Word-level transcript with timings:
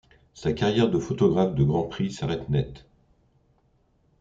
Sa 0.33 0.51
carrière 0.51 0.89
de 0.89 0.97
photographe 0.97 1.53
de 1.53 1.63
Grands 1.63 1.85
Prix 1.87 2.11
s'arrête 2.11 2.49
nette. 2.49 2.87